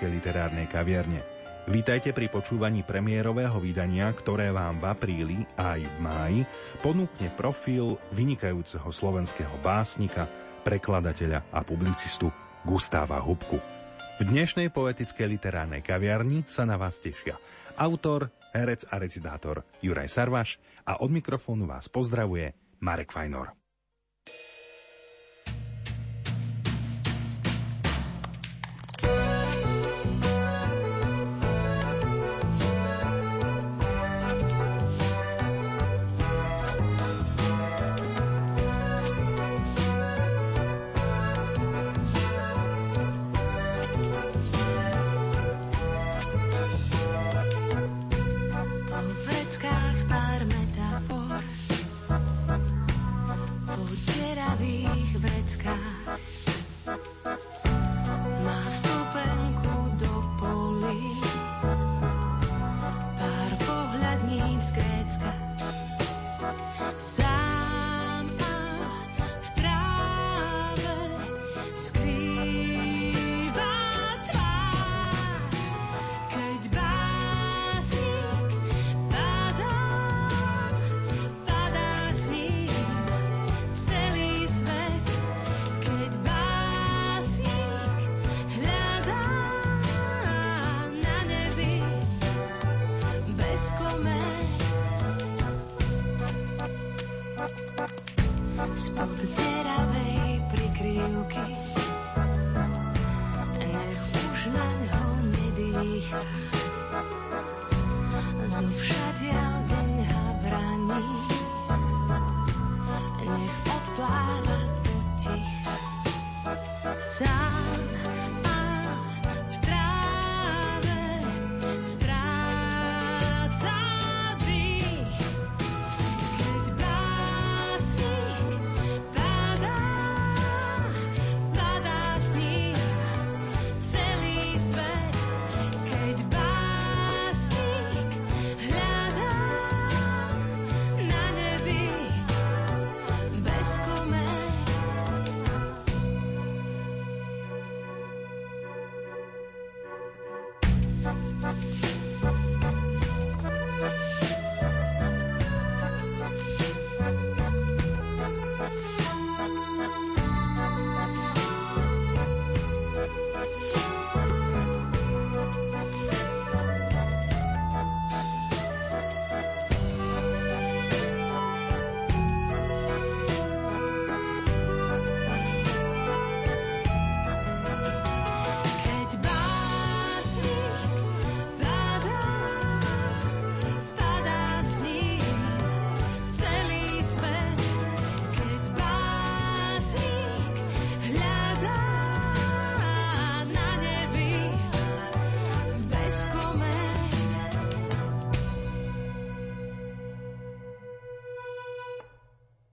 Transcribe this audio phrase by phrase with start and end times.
[0.00, 1.20] poetickej literárnej kaviarne.
[1.68, 6.40] Vítajte pri počúvaní premiérového vydania, ktoré vám v apríli a aj v máji
[6.80, 10.24] ponúkne profil vynikajúceho slovenského básnika,
[10.64, 12.32] prekladateľa a publicistu
[12.64, 13.60] Gustáva Hubku.
[14.16, 17.36] V dnešnej poetickej literárnej kaviarni sa na vás tešia
[17.76, 20.56] autor, herec a recitátor Juraj Sarvaš
[20.88, 23.59] a od mikrofónu vás pozdravuje Marek Fajnor.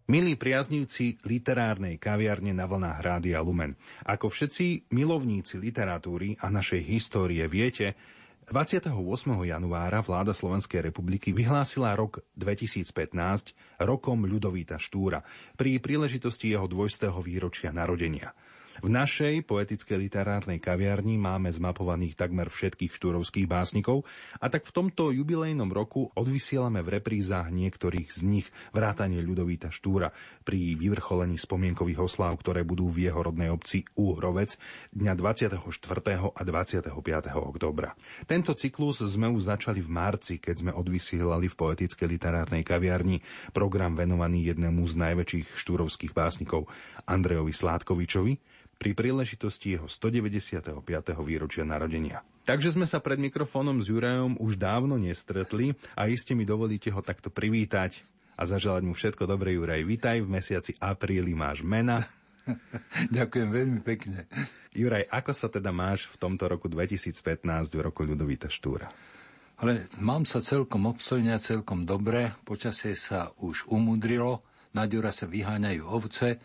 [0.08, 3.76] Milí priaznivci literárnej kaviarne na vlnách Rádia Lumen,
[4.08, 7.92] ako všetci milovníci literatúry a našej histórie viete,
[8.48, 8.88] 28.
[9.44, 15.20] januára vláda Slovenskej republiky vyhlásila rok 2015 rokom Ľudovíta Štúra
[15.60, 18.32] pri príležitosti jeho dvojstého výročia narodenia–
[18.86, 24.06] v našej poetickej literárnej kaviarni máme zmapovaných takmer všetkých štúrovských básnikov
[24.38, 30.14] a tak v tomto jubilejnom roku odvysielame v reprízach niektorých z nich vrátanie Ľudovíta Štúra
[30.46, 34.60] pri vyvrcholení spomienkových osláv, ktoré budú v jeho rodnej obci Úhrovec
[34.94, 35.64] dňa 24.
[36.38, 36.94] a 25.
[37.34, 37.98] oktobra.
[38.30, 43.98] Tento cyklus sme už začali v marci, keď sme odvysielali v poetickej literárnej kaviarni program
[43.98, 46.70] venovaný jednému z najväčších štúrovských básnikov
[47.10, 50.86] Andrejovi Sládkovičovi, pri príležitosti jeho 195.
[51.26, 52.22] výročia narodenia.
[52.48, 57.04] Takže sme sa pred mikrofónom s Jurajom už dávno nestretli a iste mi dovolíte ho
[57.04, 58.06] takto privítať
[58.38, 59.82] a zaželať mu všetko dobré, Juraj.
[59.84, 62.06] Vítaj, v mesiaci apríli máš mena.
[63.18, 64.30] Ďakujem veľmi pekne.
[64.72, 67.20] Juraj, ako sa teda máš v tomto roku 2015,
[67.74, 68.88] v roku Ľudovita Štúra?
[69.58, 72.30] Ale mám sa celkom obstojne a celkom dobre.
[72.46, 74.46] Počasie sa už umudrilo,
[74.78, 76.38] na Ďura sa vyháňajú ovce,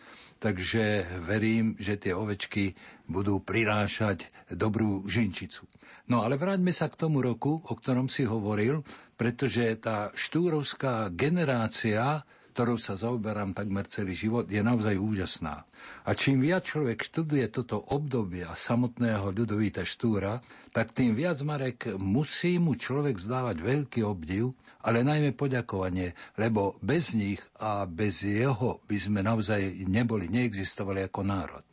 [0.43, 2.75] takže verím, že tie ovečky
[3.07, 5.71] budú prinášať dobrú žinčicu.
[6.11, 8.83] No ale vráťme sa k tomu roku, o ktorom si hovoril,
[9.15, 15.63] pretože tá štúrovská generácia, ktorou sa zaoberám takmer celý život, je naozaj úžasná.
[16.03, 20.43] A čím viac človek študuje toto obdobie samotného Ľudovíta Štúra,
[20.75, 24.53] tak tým viac Marek musí mu človek vzdávať veľký obdiv,
[24.83, 31.21] ale najmä poďakovanie, lebo bez nich a bez jeho by sme naozaj neboli, neexistovali ako
[31.23, 31.65] národ.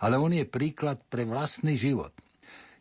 [0.00, 2.12] Ale on je príklad pre vlastný život.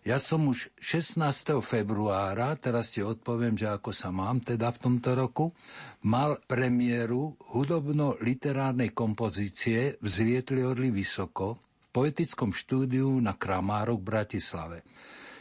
[0.04, 1.64] Ja som už 16.
[1.64, 5.56] februára, teraz ti odpoviem, že ako sa mám teda v tomto roku,
[6.04, 14.78] mal premiéru hudobno-literárnej kompozície Vzlietli orly vysoko v poetickom štúdiu na Kramárok v Bratislave.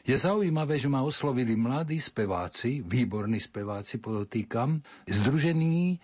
[0.03, 6.03] Je zaujímavé, že ma oslovili mladí speváci, výborní speváci, podotýkam, združení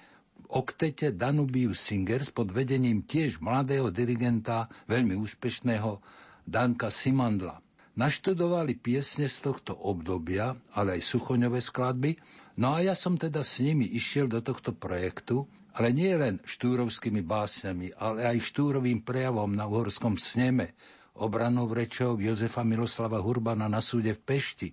[0.55, 5.99] oktete Danubius Singers pod vedením tiež mladého dirigenta, veľmi úspešného
[6.47, 7.59] Danka Simandla.
[7.99, 12.15] Naštudovali piesne z tohto obdobia, ale aj suchoňové skladby,
[12.63, 17.27] no a ja som teda s nimi išiel do tohto projektu, ale nie len štúrovskými
[17.27, 20.79] básňami, ale aj štúrovým prejavom na uhorskom sneme,
[21.19, 24.71] obranou rečou Jozefa Miloslava Hurbana na súde v Pešti,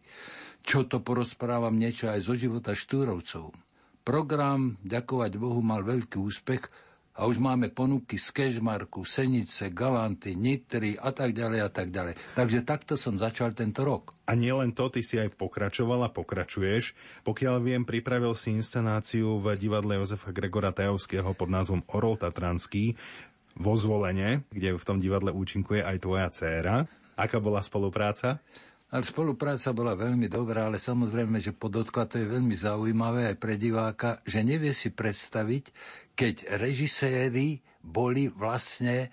[0.61, 3.53] čo to porozprávam niečo aj zo života štúrovcov.
[4.05, 6.69] Program, ďakovať Bohu, mal veľký úspech,
[7.15, 12.19] a už máme ponuky z Kežmarku, Senice, Galanty, Nitry a tak ďalej a tak ďalej.
[12.35, 14.11] Takže takto som začal tento rok.
[14.27, 16.91] A nielen to, ty si aj pokračoval a pokračuješ.
[17.23, 22.99] Pokiaľ viem, pripravil si inscenáciu v divadle Jozefa Gregora Tajovského pod názvom Orol Tatranský
[23.55, 26.75] vo zvolenie, kde v tom divadle účinkuje aj tvoja dcéra.
[27.15, 28.43] Aká bola spolupráca?
[28.91, 33.57] Ale spolupráca bola veľmi dobrá, ale samozrejme, že podotkla to je veľmi zaujímavé aj pre
[33.57, 35.73] diváka, že nevie si predstaviť,
[36.13, 39.09] keď režiséri boli vlastne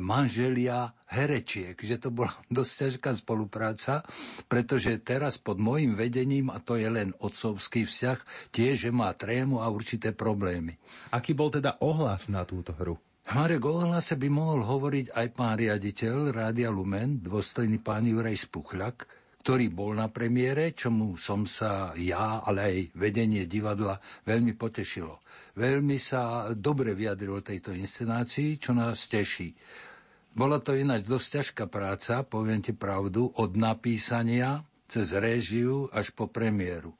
[0.00, 4.04] manželia herečiek, že to bola dosť ťažká spolupráca,
[4.48, 8.18] pretože teraz pod môjim vedením, a to je len otcovský vzťah,
[8.50, 10.80] tiež má trému a určité problémy.
[11.12, 12.96] Aký bol teda ohlas na túto hru?
[13.30, 19.06] Marek, o hlase by mohol hovoriť aj pán riaditeľ Rádia Lumen, dôstojný pán Juraj Spuchľak,
[19.46, 25.22] ktorý bol na premiére, čomu som sa ja, ale aj vedenie divadla veľmi potešilo.
[25.54, 29.54] Veľmi sa dobre vyjadril tejto inscenácii, čo nás teší.
[30.34, 36.26] Bola to ináč dosť ťažká práca, poviem ti pravdu, od napísania cez réžiu až po
[36.26, 36.92] premiéru.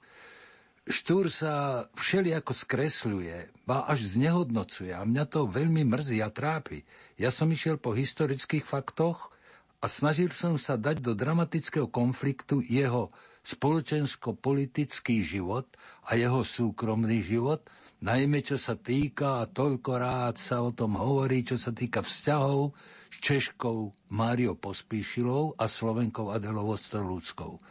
[0.83, 6.83] Štúr sa všelijako skresľuje, ba až znehodnocuje a mňa to veľmi mrzí a trápi.
[7.15, 9.31] Ja som išiel po historických faktoch
[9.79, 13.15] a snažil som sa dať do dramatického konfliktu jeho
[13.47, 15.71] spoločensko-politický život
[16.03, 17.63] a jeho súkromný život,
[18.03, 22.75] najmä čo sa týka, a toľko rád sa o tom hovorí, čo sa týka vzťahov
[23.07, 27.63] s Češkou Máriou Pospíšilou a Slovenkou Adelou Ostrolúckou.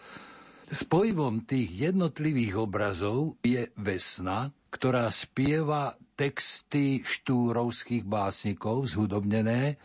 [0.71, 9.75] Spojivom tých jednotlivých obrazov je Vesna, ktorá spieva texty štúrovských básnikov zhudobnené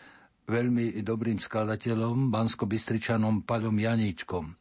[0.46, 4.54] veľmi dobrým skladateľom, bansko-bystričanom Paľom Janíčkom.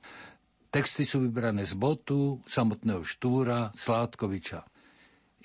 [0.73, 4.65] Texty sú vybrané z Botu, samotného Štúra, Sládkoviča.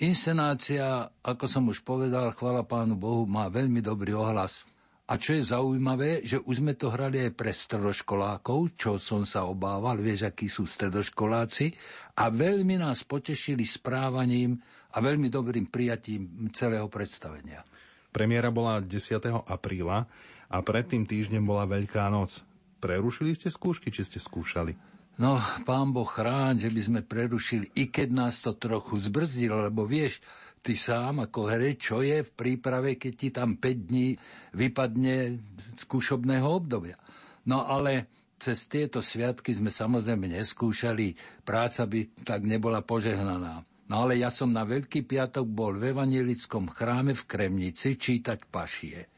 [0.00, 4.64] Inscenácia, ako som už povedal, chvala pánu Bohu, má veľmi dobrý ohlas.
[5.10, 9.42] A čo je zaujímavé, že už sme to hrali aj pre stredoškolákov, čo som sa
[9.50, 11.74] obával, vieš, akí sú stredoškoláci,
[12.14, 14.62] a veľmi nás potešili správaním
[14.94, 17.66] a veľmi dobrým prijatím celého predstavenia.
[18.14, 19.50] Premiéra bola 10.
[19.50, 20.06] apríla
[20.46, 22.46] a predtým týždňom bola Veľká noc.
[22.78, 24.78] Prerušili ste skúšky, či ste skúšali?
[25.20, 25.36] No,
[25.68, 30.22] pán Boh chráň, že by sme prerušili, i keď nás to trochu zbrzdilo, lebo vieš,
[30.60, 34.14] ty sám ako herec, čo je v príprave, keď ti tam 5 dní
[34.56, 35.40] vypadne
[35.80, 37.00] skúšobného obdobia.
[37.48, 43.64] No ale cez tieto sviatky sme samozrejme neskúšali, práca by tak nebola požehnaná.
[43.90, 49.10] No ale ja som na Veľký piatok bol v evanielickom chráme v Kremnici čítať pašie.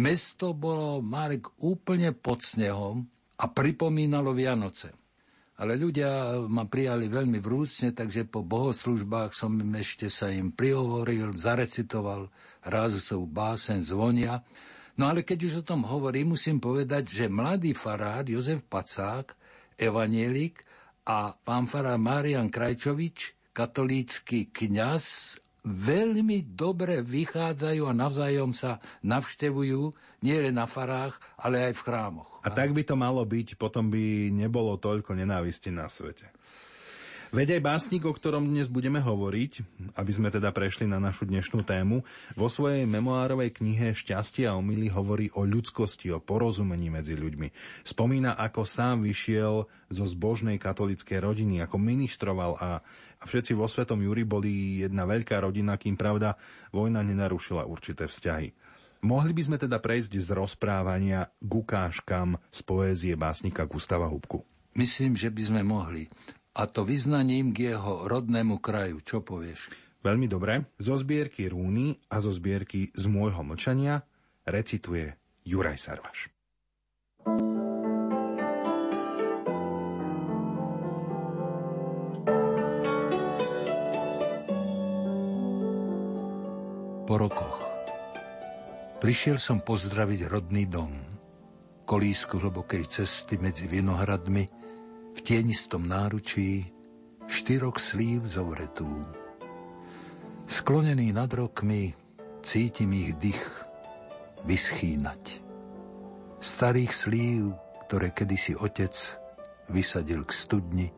[0.00, 3.04] Mesto bolo, Marek, úplne pod snehom
[3.38, 5.03] a pripomínalo Vianoce
[5.54, 11.30] ale ľudia ma prijali veľmi vrúcne, takže po bohoslužbách som im ešte sa im prihovoril,
[11.38, 12.26] zarecitoval
[12.66, 14.42] rázusovú básen zvonia.
[14.98, 19.34] No ale keď už o tom hovorím, musím povedať, že mladý farár Jozef Pacák,
[19.78, 20.62] evanielik
[21.06, 30.60] a pán farár Marian Krajčovič, katolícky kňaz veľmi dobre vychádzajú a navzájom sa navštevujú nielen
[30.60, 32.30] na farách, ale aj v chrámoch.
[32.44, 36.28] A tak by to malo byť, potom by nebolo toľko nenávisti na svete.
[37.34, 39.52] Veď aj básnik, o ktorom dnes budeme hovoriť,
[39.98, 42.06] aby sme teda prešli na našu dnešnú tému,
[42.38, 47.50] vo svojej memoárovej knihe Šťastie a omily hovorí o ľudskosti, o porozumení medzi ľuďmi.
[47.82, 52.78] Spomína, ako sám vyšiel zo zbožnej katolickej rodiny, ako ministroval a,
[53.18, 56.38] a všetci vo Svetom Júri boli jedna veľká rodina, kým pravda
[56.70, 58.54] vojna nenarušila určité vzťahy.
[59.02, 64.46] Mohli by sme teda prejsť z rozprávania k ukážkam z poézie básnika Gustava Hubku.
[64.78, 66.06] Myslím, že by sme mohli.
[66.54, 69.02] A to vyznaním k jeho rodnému kraju.
[69.02, 69.74] Čo povieš?
[70.06, 70.70] Veľmi dobre.
[70.78, 74.06] Zo zbierky Rúny a zo zbierky Z môjho mlčania
[74.46, 76.30] recituje Juraj Sarvaš.
[87.04, 87.56] Po rokoch
[89.02, 90.94] Prišiel som pozdraviť rodný dom,
[91.84, 94.63] kolísku hlbokej cesty medzi vinohradmi,
[95.14, 96.66] v tienistom náručí
[97.30, 99.06] štyrok slív zovretú.
[100.44, 101.94] Sklonený nad rokmi
[102.44, 103.42] cítim ich dých
[104.44, 105.40] vyschýnať.
[106.42, 107.56] Starých slív,
[107.88, 108.92] ktoré kedysi otec
[109.72, 110.88] vysadil k studni,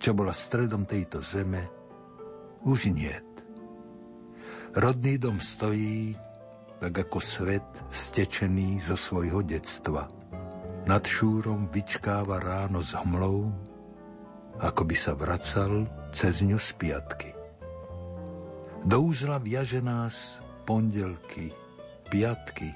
[0.00, 1.68] čo bola stredom tejto zeme,
[2.64, 3.28] už niet.
[4.74, 6.16] Rodný dom stojí
[6.82, 10.10] tak ako svet stečený zo svojho detstva.
[10.84, 13.48] Nad šúrom vyčkáva ráno s hmlou,
[14.60, 17.30] ako by sa vracal cez ňu z piatky.
[18.84, 21.50] Do úzla viaže nás pondelky,
[22.12, 22.68] piatky,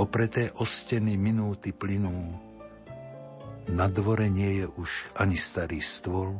[0.00, 2.32] opreté o steny minúty plynú.
[3.68, 6.36] Na dvore nie je už ani starý stôl,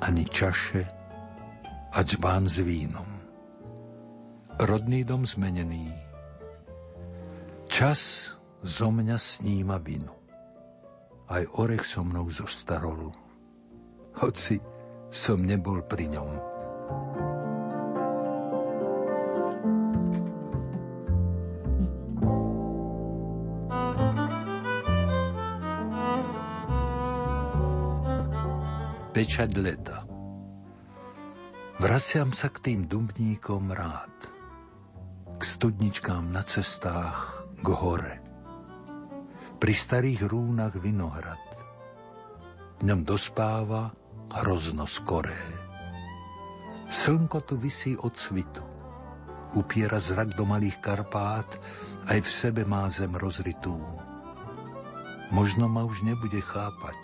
[0.00, 0.84] ani čaše
[1.92, 3.14] a čbán s vínom
[4.60, 5.90] rodný dom zmenený.
[7.66, 8.30] Čas
[8.64, 10.08] zo mňa sníma vinu.
[11.28, 13.12] Aj orech so mnou zostarol,
[14.16, 14.56] hoci
[15.12, 16.32] som nebol pri ňom.
[29.14, 30.02] Pečať leta.
[31.78, 34.16] Vraciam sa k tým dumníkom rád
[35.38, 38.23] k studničkám na cestách k hore.
[39.64, 41.40] Pri starých rúnach vinohrad.
[42.76, 43.96] V ňom dospáva
[44.28, 45.40] hrozno skoré.
[46.84, 48.60] Slnko tu vysí od svitu.
[49.56, 51.48] Upiera zrak do malých Karpát,
[52.12, 53.80] aj v sebe má zem rozritú.
[55.32, 57.00] Možno ma už nebude chápať.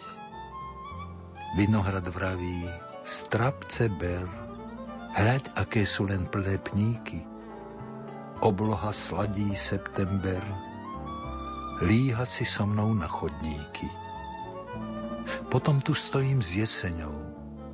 [1.57, 2.69] Vinohrad vraví,
[3.09, 4.29] strapce ber,
[5.17, 7.25] hrať, aké sú len plepníky–
[8.41, 10.41] Obloha sladí september,
[11.81, 13.89] líha si so mnou na chodníky.
[15.49, 17.17] Potom tu stojím s jeseňou,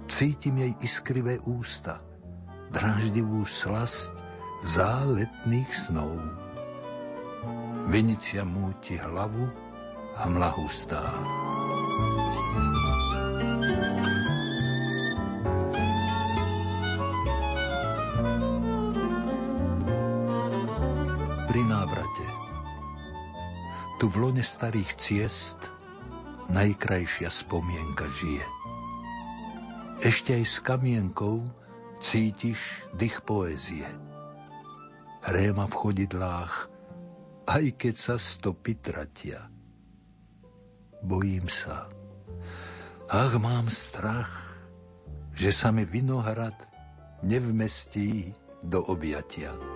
[0.06, 2.00] cítim jej iskrivé ústa,
[2.70, 4.14] dráždivú slasť
[4.62, 6.16] záletných snov.
[7.86, 9.46] Vinicia múti hlavu,
[10.18, 11.02] hmla hustá.
[24.16, 25.60] V lone starých ciest
[26.48, 28.48] najkrajšia spomienka žije.
[30.00, 31.44] Ešte aj s kamienkou
[32.00, 32.56] cítiš
[32.96, 33.84] dých poézie.
[35.20, 36.54] Hréma v chodidlách,
[37.44, 39.52] aj keď sa stopy tratia.
[41.04, 41.84] Bojím sa.
[43.12, 44.32] Ach, mám strach,
[45.36, 46.56] že sa mi vinohrad
[47.20, 48.32] nevmestí
[48.64, 49.75] do objatia.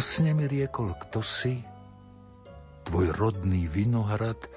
[0.00, 1.60] Vo sne mi riekol, kto si,
[2.88, 4.48] tvoj rodný vinohrad,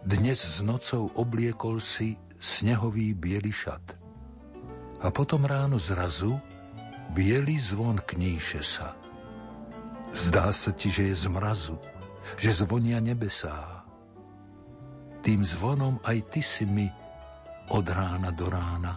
[0.00, 3.92] dnes s nocou obliekol si snehový biely šat.
[5.04, 6.40] A potom ráno zrazu
[7.12, 8.96] biely zvon kníše sa.
[10.16, 11.76] Zdá sa ti, že je z mrazu,
[12.40, 13.84] že zvonia nebesá.
[15.20, 16.88] Tým zvonom aj ty si mi
[17.68, 18.96] od rána do rána.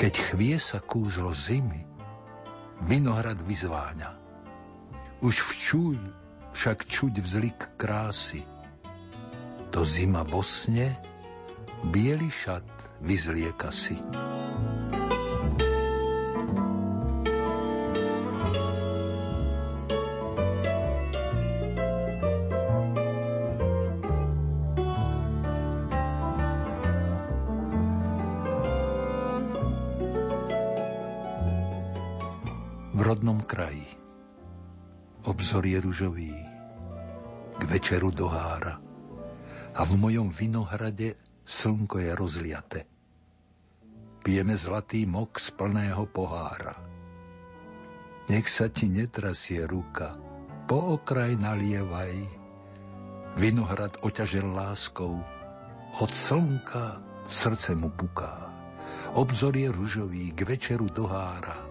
[0.00, 1.84] Keď chvie sa kúzlo zimy,
[2.88, 4.15] Vinohrad vyzváňa.
[5.24, 5.96] Už včuj,
[6.52, 8.44] však čuť vzlik krásy.
[9.72, 10.96] To zima vo sne,
[11.88, 12.64] biely šat
[13.00, 13.96] vyzlieka si.
[35.46, 36.34] Obzor je ružový,
[37.54, 38.82] k večeru dohára
[39.78, 41.14] a v mojom vinohrade
[41.46, 42.80] slnko je rozliate.
[44.26, 46.74] Pijeme zlatý mok z plného pohára.
[48.26, 50.18] Nech sa ti netrasie ruka,
[50.66, 52.26] po okraj nalievaj,
[53.38, 55.22] vinohrad oťažel láskou,
[56.02, 58.50] od slnka srdce mu puká.
[59.14, 61.62] Obzor je ružový, k večeru dohára,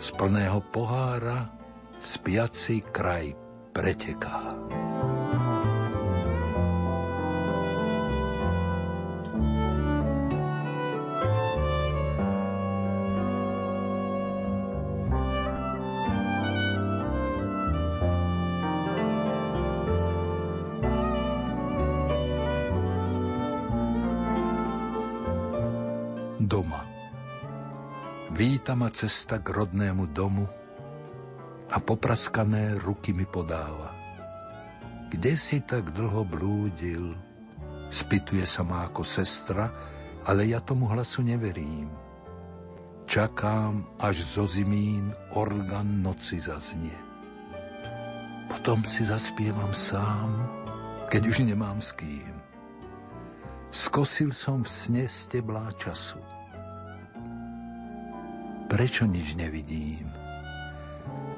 [0.00, 1.60] z plného pohára
[2.02, 3.30] spiaci kraj
[3.70, 4.58] preteká.
[28.32, 30.61] Víta ma cesta k rodnému domu
[31.72, 33.96] a popraskané ruky mi podáva.
[35.08, 37.16] Kde si tak dlho blúdil?
[37.88, 39.72] Spituje sa ma ako sestra,
[40.28, 41.88] ale ja tomu hlasu neverím.
[43.08, 46.96] Čakám, až zo zimín orgán noci zaznie.
[48.48, 50.48] Potom si zaspievam sám,
[51.08, 52.32] keď už nemám s kým.
[53.72, 56.20] Skosil som v sne steblá času
[58.68, 60.11] Prečo nič nevidím?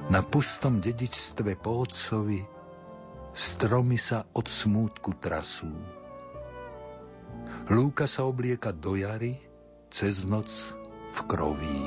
[0.04, 2.44] Na pustom dedičstve po otcovi
[3.32, 5.72] stromy sa od smútku trasú.
[7.72, 9.40] Lúka sa oblieka do jary,
[9.88, 10.76] cez noc
[11.16, 11.82] v kroví.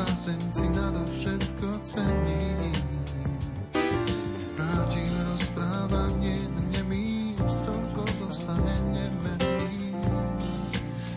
[0.00, 2.72] báseň si nado všetko cením.
[4.56, 6.36] Pravdím rozprávanie,
[6.72, 10.00] nemým slnko zostane nemenným.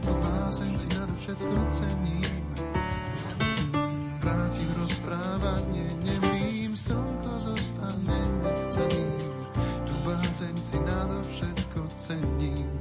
[0.03, 2.27] To báseň si nado všetko cením.
[4.19, 9.31] Vrátim rozprávanie, nemým slnko zostane nechceným.
[9.87, 12.72] Tu báseň si nado všetko cením.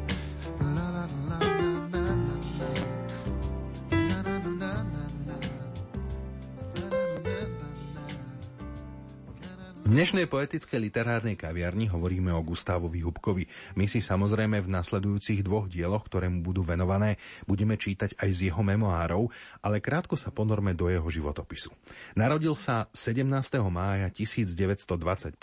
[9.92, 13.44] Dnešnej poetickej literárnej kaviarni hovoríme o Gustávovi Hubkovi.
[13.76, 18.48] My si samozrejme v nasledujúcich dvoch dieloch, ktoré mu budú venované, budeme čítať aj z
[18.48, 19.28] jeho memoárov,
[19.60, 21.76] ale krátko sa ponorme do jeho životopisu.
[22.16, 23.20] Narodil sa 17.
[23.68, 25.36] mája 1925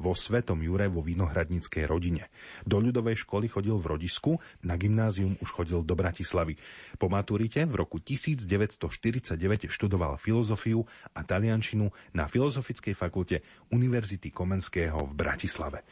[0.00, 2.32] vo Svetom Jure vo vinohradnickej rodine.
[2.64, 6.56] Do ľudovej školy chodil v rodisku, na gymnázium už chodil do Bratislavy.
[6.96, 9.36] Po maturite v roku 1949
[9.68, 15.82] študoval filozofiu a taliančinu na Filozofickej fakulte Univerzity Univerzity Komenského v Bratislave.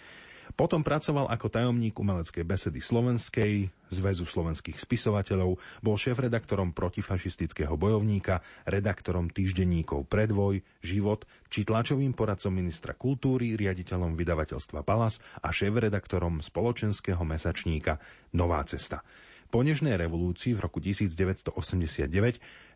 [0.55, 9.33] Potom pracoval ako tajomník umeleckej besedy Slovenskej, Zväzu slovenských spisovateľov, bol šéf-redaktorom protifašistického bojovníka, redaktorom
[9.33, 18.01] týždenníkov Predvoj, Život či tlačovým poradcom ministra kultúry, riaditeľom vydavateľstva Palas a šéf-redaktorom spoločenského mesačníka
[18.33, 19.05] Nová cesta.
[19.49, 21.57] Po nežnej revolúcii v roku 1989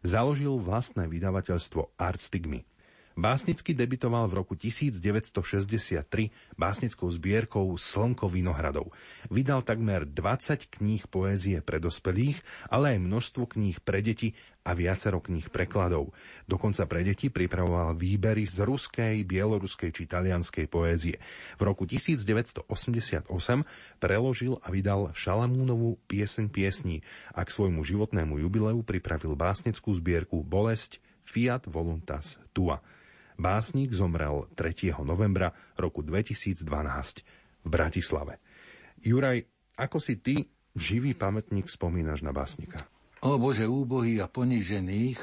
[0.01, 2.65] založil vlastné vydavateľstvo Art Stigmy.
[3.13, 8.89] Básnicky debitoval v roku 1963 básnickou zbierkou Slnko Vinohradov.
[9.29, 12.41] Vydal takmer 20 kníh poézie pre dospelých,
[12.73, 14.33] ale aj množstvo kníh pre deti
[14.65, 16.15] a viacero kníh prekladov.
[16.49, 21.21] Dokonca pre deti pripravoval výbery z ruskej, bieloruskej či talianskej poézie.
[21.61, 23.29] V roku 1988
[24.01, 27.05] preložil a vydal Šalamúnovú pieseň piesní
[27.37, 32.81] a k svojmu životnému jubileu pripravil básnickú zbierku Bolesť Fiat Voluntas Tua.
[33.43, 34.95] Básnik zomrel 3.
[35.03, 38.39] novembra roku 2012 v Bratislave.
[39.03, 39.43] Juraj,
[39.75, 40.47] ako si ty,
[40.79, 42.87] živý pamätník, spomínaš na básnika?
[43.27, 45.19] O Bože, úbohých a ponižených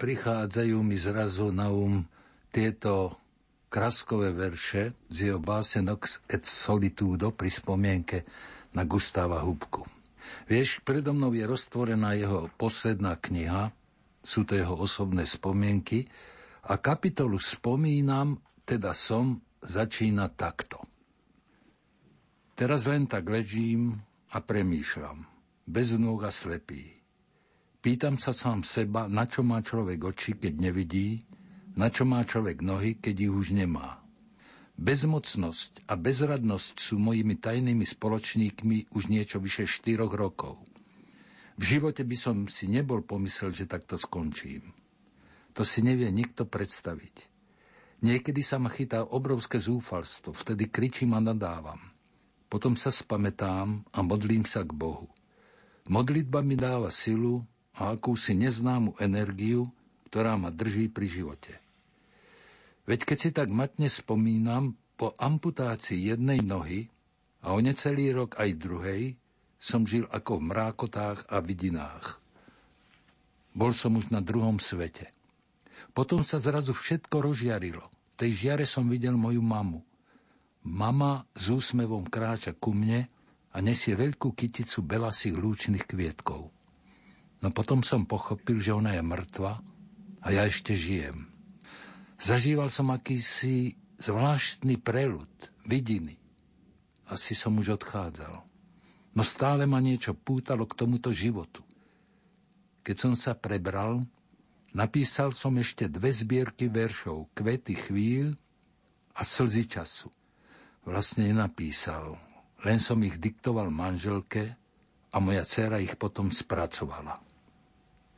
[0.00, 2.08] prichádzajú mi zrazu na um
[2.48, 3.20] tieto
[3.68, 8.24] kraskové verše z jeho básne Nox et Solitudo pri spomienke
[8.72, 9.84] na Gustáva Hubku.
[10.48, 13.68] Vieš, predo mnou je roztvorená jeho posledná kniha,
[14.24, 16.08] sú to jeho osobné spomienky,
[16.64, 20.80] a kapitolu spomínam, teda som, začína takto.
[22.54, 23.98] Teraz len tak ležím
[24.30, 25.26] a premýšľam,
[25.66, 26.94] bez nôh a slepý.
[27.84, 31.20] Pýtam sa sám seba, na čo má človek oči, keď nevidí,
[31.76, 34.00] na čo má človek nohy, keď ich už nemá.
[34.74, 40.58] Bezmocnosť a bezradnosť sú mojimi tajnými spoločníkmi už niečo vyše 4 rokov.
[41.54, 44.83] V živote by som si nebol pomyslel, že takto skončím.
[45.54, 47.30] To si nevie nikto predstaviť.
[48.04, 51.80] Niekedy sa ma chytá obrovské zúfalstvo, vtedy kričím a nadávam.
[52.50, 55.08] Potom sa spametám a modlím sa k Bohu.
[55.88, 59.70] Modlitba mi dáva silu a akúsi neznámu energiu,
[60.10, 61.52] ktorá ma drží pri živote.
[62.84, 66.86] Veď keď si tak matne spomínam, po amputácii jednej nohy
[67.42, 69.02] a o necelý rok aj druhej
[69.58, 72.22] som žil ako v mrákotách a vidinách.
[73.54, 75.10] Bol som už na druhom svete.
[75.94, 77.86] Potom sa zrazu všetko rozžiarilo.
[77.86, 79.80] V tej žiare som videl moju mamu.
[80.66, 83.06] Mama s úsmevom kráča ku mne
[83.54, 86.50] a nesie veľkú kyticu belasých lúčných kvietkov.
[87.38, 89.62] No potom som pochopil, že ona je mŕtva
[90.18, 91.30] a ja ešte žijem.
[92.18, 95.30] Zažíval som akýsi zvláštny prelud,
[95.68, 96.18] vidiny.
[97.06, 98.42] Asi som už odchádzal.
[99.14, 101.62] No stále ma niečo pútalo k tomuto životu.
[102.82, 104.02] Keď som sa prebral,
[104.74, 108.34] Napísal som ešte dve zbierky veršov Kvety chvíľ
[109.14, 110.10] a Slzy času.
[110.82, 112.18] Vlastne nenapísal,
[112.66, 114.58] len som ich diktoval manželke
[115.14, 117.22] a moja dcera ich potom spracovala.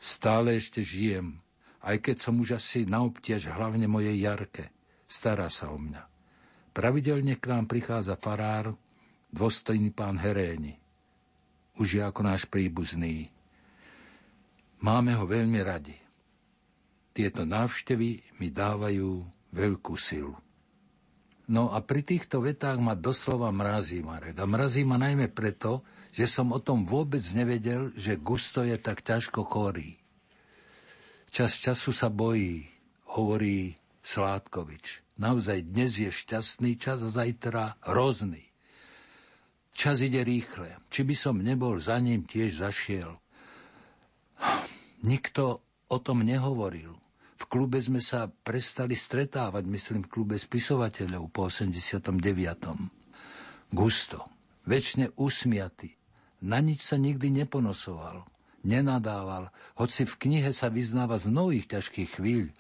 [0.00, 1.36] Stále ešte žijem,
[1.84, 4.72] aj keď som už asi na obtiež hlavne mojej Jarke.
[5.04, 6.02] Stará sa o mňa.
[6.72, 8.72] Pravidelne k nám prichádza farár,
[9.28, 10.80] dôstojný pán Heréni.
[11.76, 13.28] Už je ako náš príbuzný.
[14.80, 16.05] Máme ho veľmi radi.
[17.16, 19.24] Tieto návštevy mi dávajú
[19.56, 20.36] veľkú silu.
[21.48, 24.36] No a pri týchto vetách ma doslova mrazí, Marek.
[24.36, 25.80] A mrazí ma najmä preto,
[26.12, 29.96] že som o tom vôbec nevedel, že Gusto je tak ťažko chorý.
[31.32, 32.68] Čas času sa bojí,
[33.16, 35.16] hovorí Sládkovič.
[35.16, 38.44] Naozaj dnes je šťastný čas a zajtra hrozný.
[39.72, 40.76] Čas ide rýchle.
[40.92, 43.16] Či by som nebol za ním tiež zašiel.
[45.00, 47.05] Nikto o tom nehovoril.
[47.36, 52.16] V klube sme sa prestali stretávať, myslím, v klube spisovateľov po 89.
[53.68, 54.18] Gusto,
[54.64, 55.92] väčšine usmiaty,
[56.48, 58.24] na nič sa nikdy neponosoval.
[58.66, 62.50] nenadával, hoci v knihe sa vyznáva z mnohých ťažkých chvíľ.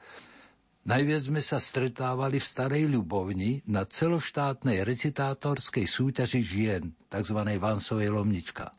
[0.86, 7.38] Najviac sme sa stretávali v Starej Ľubovni na celoštátnej recitátorskej súťaži žien, tzv.
[7.58, 8.70] Vansovej Lomnička.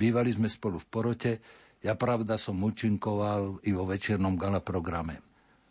[0.00, 1.32] Bývali sme spolu v porote,
[1.84, 5.29] ja pravda som účinkoval i vo večernom gala programe.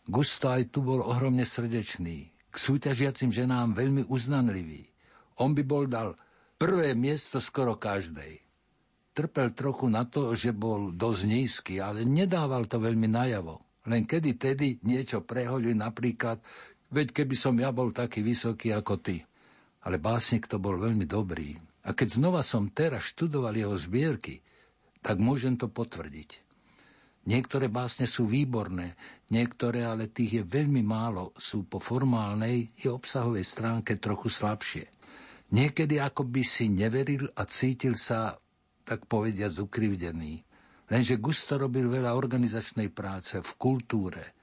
[0.09, 4.89] Gusto aj tu bol ohromne srdečný, k súťažiacim ženám veľmi uznanlivý.
[5.37, 6.17] On by bol dal
[6.57, 8.41] prvé miesto skoro každej.
[9.13, 13.85] Trpel trochu na to, že bol dosť nízky, ale nedával to veľmi najavo.
[13.85, 16.41] Len kedy tedy niečo prehodili napríklad,
[16.89, 19.21] veď keby som ja bol taký vysoký ako ty.
[19.85, 21.53] Ale básnik to bol veľmi dobrý.
[21.85, 24.41] A keď znova som teraz študoval jeho zbierky,
[25.05, 26.48] tak môžem to potvrdiť.
[27.27, 28.95] Niektoré básne sú výborné,
[29.27, 34.87] niektoré ale tých je veľmi málo, sú po formálnej i obsahovej stránke trochu slabšie.
[35.49, 38.37] Niekedy ako by si neveril a cítil sa,
[38.85, 40.45] tak povediať, ukrivdený.
[40.89, 44.33] Lenže Gusto robil veľa organizačnej práce v kultúre.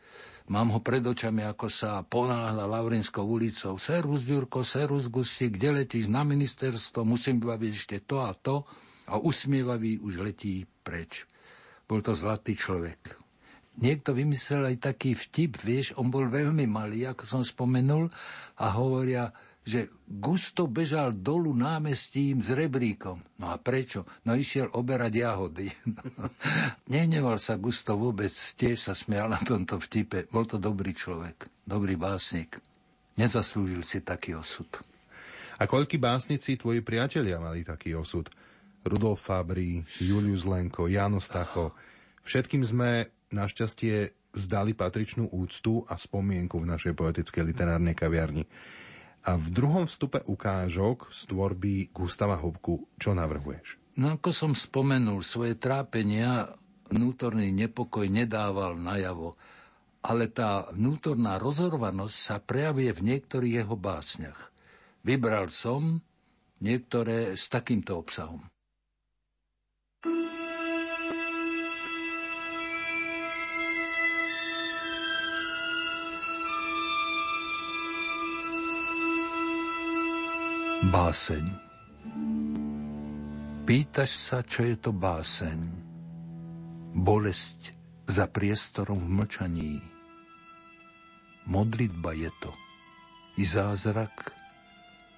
[0.47, 3.83] Mám ho pred očami, ako sa ponáhla Laurinskou ulicou.
[3.83, 7.03] Servus, Ďurko, servus, Gusti, kde letíš na ministerstvo?
[7.03, 8.63] Musím baviť ešte to a to.
[9.11, 11.27] A usmievavý už letí preč.
[11.87, 12.99] Bol to zlatý človek.
[13.77, 18.09] Niekto vymyslel aj taký vtip, vieš, on bol veľmi malý, ako som spomenul,
[18.57, 19.29] a hovoria,
[19.67, 23.19] že Gusto bežal dolu námestím s rebríkom.
[23.43, 24.07] No a prečo?
[24.23, 25.69] No išiel oberať jahody.
[26.95, 30.31] Nehneval sa Gusto vôbec, tiež sa smial na tomto vtipe.
[30.31, 32.63] Bol to dobrý človek, dobrý básnik.
[33.19, 34.71] Nezaslúžil si taký osud.
[35.59, 38.31] A koľky básnici tvoji priatelia mali taký osud?
[38.87, 41.75] Rudolf Fabri, Julius Lenko, Jano Stacho.
[42.23, 48.45] Všetkým sme našťastie vzdali patričnú úctu a spomienku v našej poetickej literárnej kaviarni.
[49.27, 53.99] A v druhom vstupe ukážok z tvorby Gustava Hubku, čo navrhuješ?
[53.99, 56.55] No ako som spomenul, svoje trápenia
[56.93, 59.35] vnútorný nepokoj nedával najavo,
[60.07, 64.55] ale tá vnútorná rozhorvanosť sa prejavuje v niektorých jeho básniach.
[65.03, 65.99] Vybral som
[66.63, 68.47] niektoré s takýmto obsahom.
[80.87, 81.47] Báseň
[83.67, 85.67] Pýtaš sa, čo je to báseň?
[86.95, 87.75] Bolesť
[88.07, 89.83] za priestorom v mlčaní.
[91.51, 92.55] Modlitba je to.
[93.35, 94.31] I zázrak,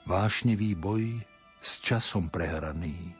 [0.08, 1.20] vášnivý boj
[1.60, 3.12] s časom prehraný.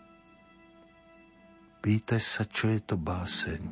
[1.79, 3.62] Pýtaš sa, čo je to báseň?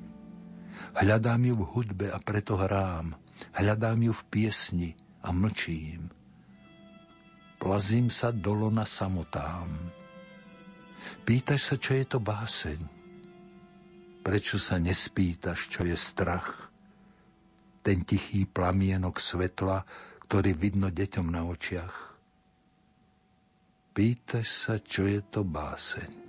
[0.96, 3.18] Hľadám ju v hudbe a preto hrám.
[3.52, 4.90] Hľadám ju v piesni
[5.20, 6.16] a mlčím
[7.66, 9.66] plazím sa dolo na samotám.
[11.26, 12.80] Pýtaš sa, čo je to báseň?
[14.22, 16.70] Prečo sa nespýtaš, čo je strach?
[17.82, 19.86] Ten tichý plamienok svetla,
[20.26, 21.96] ktorý vidno deťom na očiach.
[23.94, 26.25] Pýtaš sa, čo je to báseň?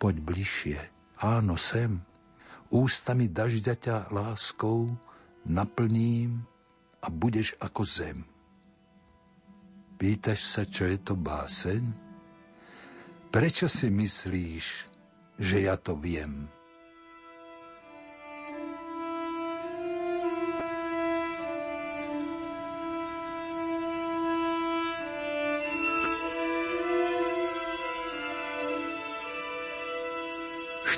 [0.00, 0.80] Poď bližšie,
[1.20, 2.00] áno, sem.
[2.72, 4.88] Ústami dažďa ťa láskou
[5.44, 6.40] naplním
[7.04, 8.18] a budeš ako zem.
[10.00, 11.84] Pýtaš sa, čo je to báseň?
[13.28, 14.66] Prečo si myslíš,
[15.36, 16.48] že ja to viem?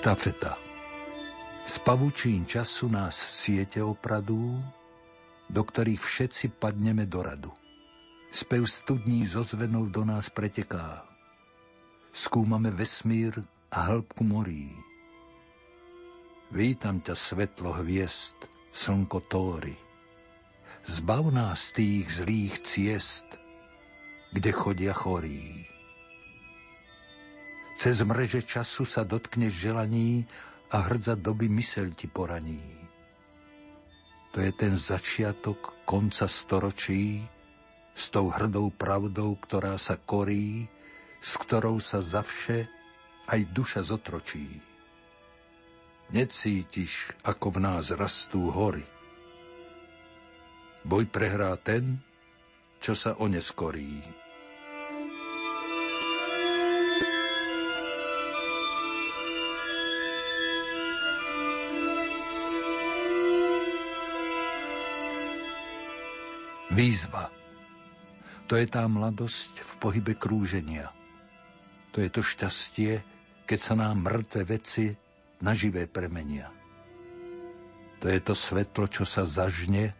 [0.03, 0.59] Štafeta
[1.63, 4.59] Z pavučín času nás siete opradú,
[5.47, 7.55] do ktorých všetci padneme do radu.
[8.35, 11.07] Spev studní zo zvenou do nás preteká.
[12.11, 14.75] Skúmame vesmír a hĺbku morí.
[16.51, 18.35] Vítam ťa svetlo hviezd,
[18.75, 19.79] slnko tóry.
[20.83, 23.39] Zbav nás tých zlých ciest,
[24.35, 25.52] kde chodia chorí.
[27.83, 30.23] Cez mreže času sa dotkneš želaní
[30.71, 32.63] a hrdza doby mysel ti poraní.
[34.31, 37.27] To je ten začiatok konca storočí,
[37.91, 40.71] s tou hrdou pravdou, ktorá sa korí,
[41.19, 42.71] s ktorou sa zavše
[43.27, 44.63] aj duša zotročí.
[46.15, 48.87] Necítiš, ako v nás rastú hory.
[50.87, 51.99] Boj prehrá ten,
[52.79, 54.22] čo sa oneskorí.
[66.73, 67.43] Výzva
[68.53, 70.93] to je tá mladosť v pohybe krúženia.
[71.97, 73.01] To je to šťastie,
[73.49, 74.93] keď sa nám mŕtve veci
[75.41, 76.53] na živé premenia.
[78.05, 79.97] To je to svetlo, čo sa zažne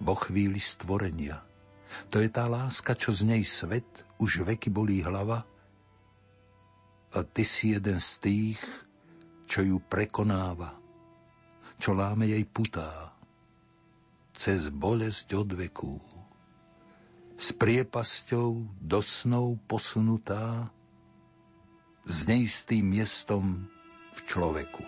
[0.00, 1.44] vo chvíli stvorenia.
[2.08, 5.44] To je tá láska, čo z nej svet už veky bolí hlava.
[7.12, 8.60] A ty si jeden z tých,
[9.44, 10.72] čo ju prekonáva,
[11.76, 13.11] čo láme jej putá,
[14.42, 16.02] cez bolesť od veku.
[17.38, 20.66] S priepasťou do snov posunutá,
[22.02, 23.70] s neistým miestom
[24.10, 24.82] v človeku.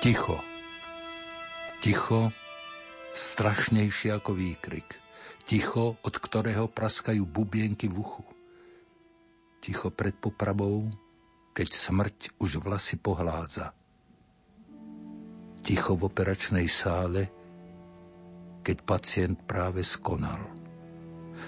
[0.00, 0.40] Ticho.
[1.84, 2.32] Ticho,
[3.14, 4.98] strašnejšie ako výkrik.
[5.46, 8.24] Ticho, od ktorého praskajú bubienky v uchu.
[9.62, 10.90] Ticho pred popravou,
[11.54, 13.72] keď smrť už vlasy pohládza.
[15.64, 17.32] Ticho v operačnej sále,
[18.60, 20.42] keď pacient práve skonal.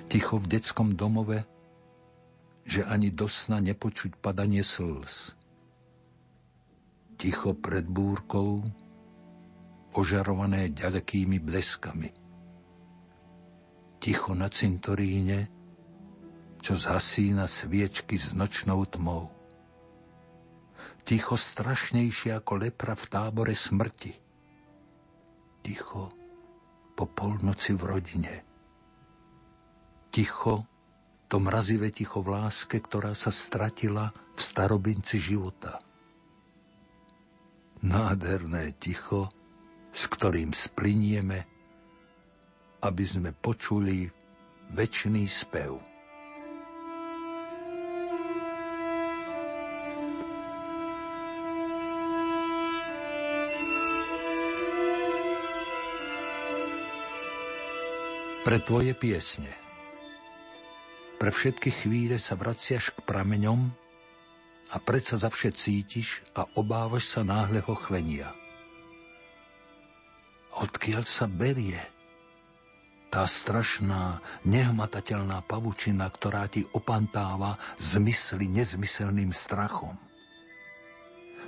[0.08, 1.44] Ticho v detskom domove,
[2.64, 5.36] že ani do sna nepočuť padanie slz
[7.16, 8.60] ticho pred búrkou,
[9.96, 12.12] ožarované ďalekými bleskami.
[13.96, 15.48] Ticho na cintoríne,
[16.60, 19.32] čo zhasína sviečky s nočnou tmou.
[21.06, 24.12] Ticho strašnejšie ako lepra v tábore smrti.
[25.64, 26.12] Ticho
[26.92, 28.34] po polnoci v rodine.
[30.12, 30.68] Ticho,
[31.26, 35.82] to mrazivé ticho v láske, ktorá sa stratila v starobinci života
[37.86, 39.28] nádherné ticho,
[39.96, 41.48] s ktorým splinieme,
[42.84, 44.04] aby sme počuli
[44.76, 45.80] väčší spev.
[58.44, 59.50] Pre tvoje piesne.
[61.16, 63.72] Pre všetky chvíle sa vraciaš k prameňom,
[64.66, 68.45] a predsa za vše cítiš a obávaš sa náhleho chvenia.
[70.56, 71.76] Odkiaľ sa berie
[73.12, 79.94] tá strašná, nehmatateľná pavučina, ktorá ti opantáva zmysly nezmyselným strachom.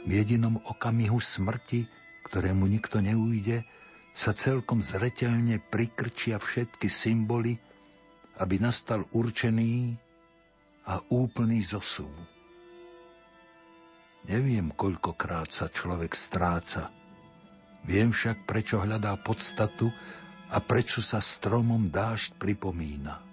[0.06, 1.84] V jedinom okamihu smrti,
[2.28, 3.64] ktorému nikto neujde,
[4.16, 7.56] sa celkom zreteľne prikrčia všetky symboly,
[8.38, 9.92] aby nastal určený
[10.88, 12.12] a úplný zosúb.
[14.28, 16.97] Neviem, koľkokrát sa človek stráca.
[17.88, 19.88] Viem však, prečo hľadá podstatu
[20.52, 23.24] a prečo sa stromom dážď pripomína.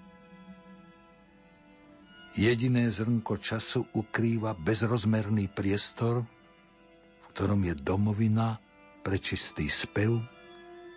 [2.40, 8.56] Jediné zrnko času ukrýva bezrozmerný priestor, v ktorom je domovina
[9.04, 10.24] pre čistý spev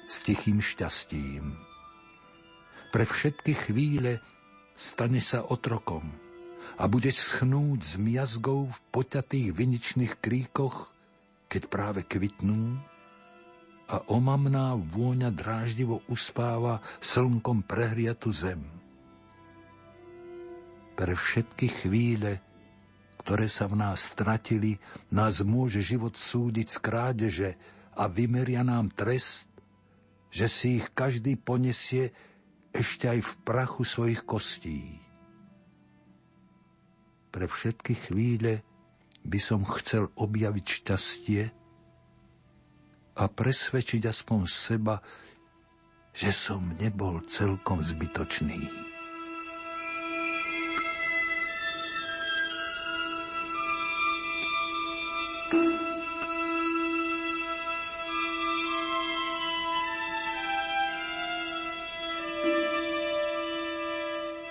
[0.07, 1.59] s tichým šťastím.
[2.95, 4.23] Pre všetky chvíle
[4.79, 6.07] stane sa otrokom–
[6.79, 10.87] a bude schnúť s miazgou v poťatých viničných kríkoch,
[11.51, 12.79] keď práve kvitnú
[13.89, 18.61] a omamná vôňa dráždivo uspáva slnkom prehriatu zem.
[20.93, 22.45] Pre všetky chvíle,
[23.25, 24.77] ktoré sa v nás stratili,
[25.09, 27.51] nás môže život súdiť z krádeže
[27.97, 29.49] a vymeria nám trest,
[30.29, 32.13] že si ich každý ponesie
[32.77, 35.09] ešte aj v prachu svojich kostí
[37.39, 38.67] pre všetky chvíle
[39.23, 41.43] by som chcel objaviť šťastie
[43.19, 45.03] a presvedčiť aspoň seba,
[46.15, 48.63] že som nebol celkom zbytočný.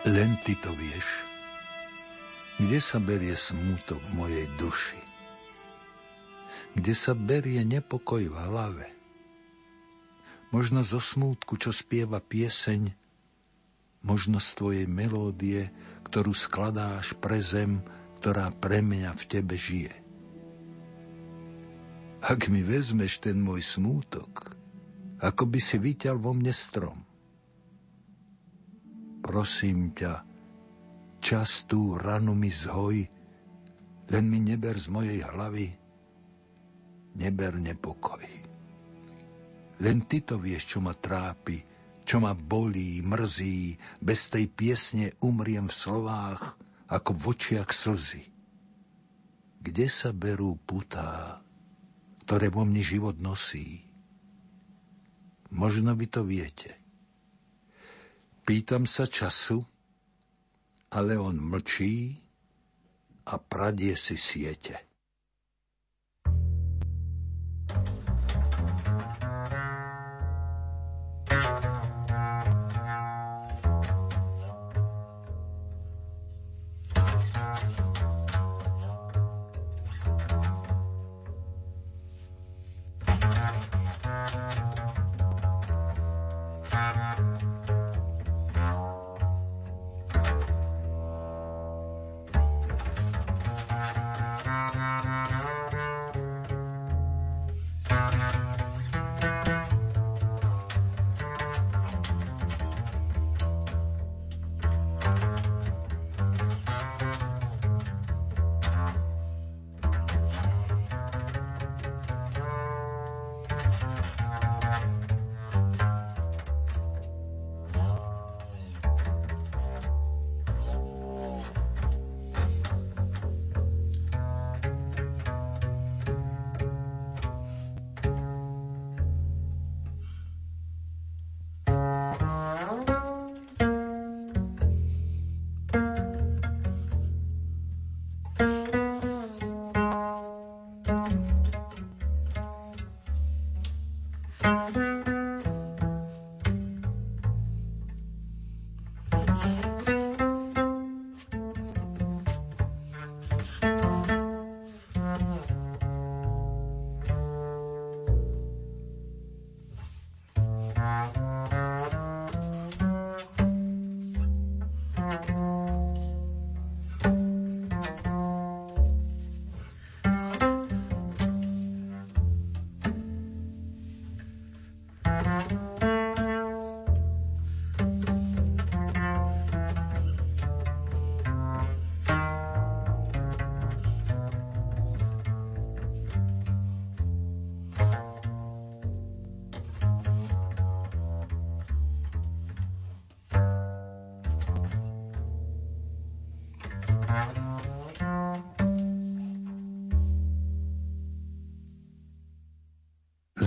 [0.08, 1.08] Len ty to vieš.
[2.64, 5.07] Kde sa berie smútok mojej duši?
[6.78, 8.86] Kde sa berie nepokoj v hlave?
[10.54, 12.94] Možno zo smútku, čo spieva pieseň,
[14.06, 15.74] možno z tvojej melódie,
[16.06, 17.82] ktorú skladáš pre zem,
[18.22, 19.94] ktorá pre mňa v tebe žije.
[22.22, 24.54] Ak mi vezmeš ten môj smútok,
[25.18, 27.02] ako by si vyťal vo mne strom.
[29.26, 30.14] Prosím ťa,
[31.26, 33.02] častú ranu mi zhoj,
[34.14, 35.77] len mi neber z mojej hlavy,
[37.18, 38.24] neber nepokoj.
[39.78, 41.62] Len ty to vieš, čo ma trápi,
[42.08, 46.56] čo ma bolí, mrzí, bez tej piesne umriem v slovách,
[46.88, 48.24] ako v očiach slzy.
[49.60, 51.44] Kde sa berú putá,
[52.24, 53.84] ktoré vo mne život nosí.
[55.52, 56.80] Možno vy to viete.
[58.48, 59.60] Pýtam sa času,
[60.88, 62.16] ale on mlčí
[63.28, 64.87] a pradie si siete.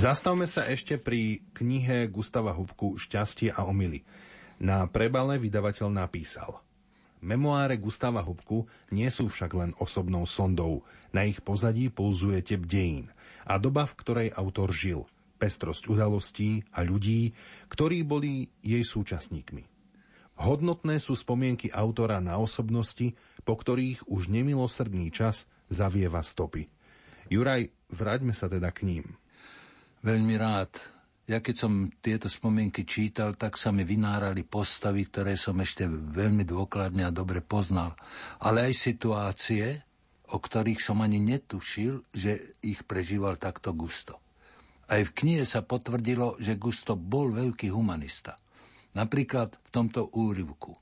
[0.01, 4.01] Zastavme sa ešte pri knihe Gustava Hubku Šťastie a omily.
[4.57, 6.65] Na prebale vydavateľ napísal
[7.21, 8.65] Memoáre Gustava Hubku
[8.97, 10.89] nie sú však len osobnou sondou.
[11.13, 13.13] Na ich pozadí pulzuje tep dejín
[13.45, 15.05] a doba, v ktorej autor žil,
[15.37, 17.37] pestrosť udalostí a ľudí,
[17.69, 19.69] ktorí boli jej súčasníkmi.
[20.41, 23.13] Hodnotné sú spomienky autora na osobnosti,
[23.45, 26.73] po ktorých už nemilosrdný čas zavieva stopy.
[27.29, 29.20] Juraj, vráťme sa teda k ním.
[30.01, 30.81] Veľmi rád.
[31.29, 36.43] Ja keď som tieto spomienky čítal, tak sa mi vynárali postavy, ktoré som ešte veľmi
[36.49, 37.93] dôkladne a dobre poznal.
[38.41, 39.85] Ale aj situácie,
[40.33, 44.19] o ktorých som ani netušil, že ich prežíval takto Gusto.
[44.91, 48.41] Aj v knihe sa potvrdilo, že Gusto bol veľký humanista.
[48.97, 50.75] Napríklad v tomto úryvku.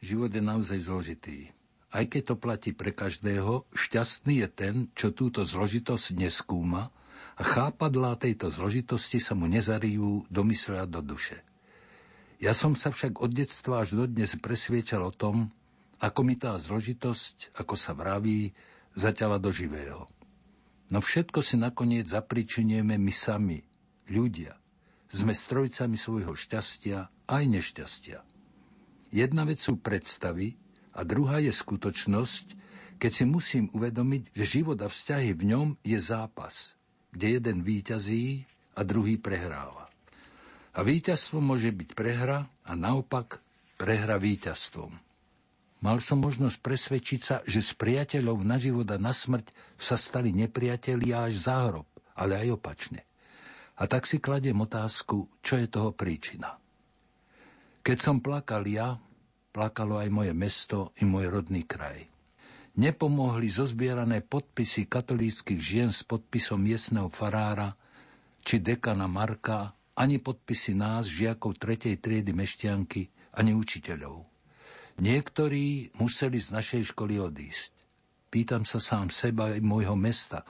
[0.00, 1.52] Život je naozaj zložitý.
[1.94, 6.90] Aj keď to platí pre každého, šťastný je ten, čo túto zložitosť neskúma,
[7.34, 11.42] a chápadlá tejto zložitosti sa mu nezarijú do mysle a do duše.
[12.38, 15.50] Ja som sa však od detstva až dodnes presviečal o tom,
[15.98, 18.52] ako mi tá zložitosť, ako sa vraví,
[18.94, 20.06] zaťala do živého.
[20.92, 23.64] No všetko si nakoniec zapričinieme my sami,
[24.10, 24.54] ľudia.
[25.08, 28.18] Sme strojcami svojho šťastia aj nešťastia.
[29.14, 30.58] Jedna vec sú predstavy
[30.90, 32.46] a druhá je skutočnosť,
[32.98, 36.74] keď si musím uvedomiť, že život a vzťahy v ňom je zápas,
[37.14, 38.42] kde jeden víťazí
[38.74, 39.86] a druhý prehráva.
[40.74, 43.38] A víťazstvo môže byť prehra a naopak
[43.78, 44.90] prehra víťazstvom.
[45.86, 50.34] Mal som možnosť presvedčiť sa, že z priateľov na život a na smrť sa stali
[50.34, 51.86] nepriatelia až záhrob,
[52.18, 53.06] ale aj opačne.
[53.78, 56.58] A tak si kladiem otázku, čo je toho príčina.
[57.84, 58.98] Keď som plakal ja,
[59.54, 62.13] plakalo aj moje mesto i môj rodný kraj
[62.74, 67.78] nepomohli zozbierané podpisy katolíckých žien s podpisom miestneho farára
[68.44, 73.08] či dekana Marka, ani podpisy nás, žiakov tretej triedy mešťanky,
[73.38, 74.26] ani učiteľov.
[75.00, 77.72] Niektorí museli z našej školy odísť.
[78.30, 80.42] Pýtam sa sám seba i môjho mesta,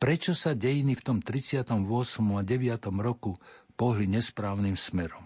[0.00, 1.68] prečo sa dejiny v tom 38.
[1.68, 3.04] a 9.
[3.04, 3.36] roku
[3.76, 5.24] pohli nesprávnym smerom.